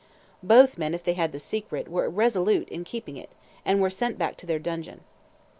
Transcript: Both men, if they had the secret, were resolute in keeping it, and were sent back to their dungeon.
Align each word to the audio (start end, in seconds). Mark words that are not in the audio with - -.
Both 0.41 0.79
men, 0.79 0.95
if 0.95 1.03
they 1.03 1.13
had 1.13 1.31
the 1.31 1.37
secret, 1.39 1.87
were 1.87 2.09
resolute 2.09 2.67
in 2.69 2.83
keeping 2.83 3.17
it, 3.17 3.29
and 3.63 3.79
were 3.79 3.91
sent 3.91 4.17
back 4.17 4.35
to 4.37 4.47
their 4.47 4.57
dungeon. 4.57 5.01